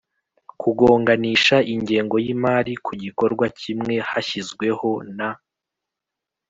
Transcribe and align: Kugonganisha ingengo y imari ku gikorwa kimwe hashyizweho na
Kugonganisha 0.61 1.57
ingengo 1.73 2.15
y 2.25 2.27
imari 2.33 2.73
ku 2.85 2.91
gikorwa 3.03 3.45
kimwe 3.59 3.95
hashyizweho 4.09 4.89
na 5.17 5.29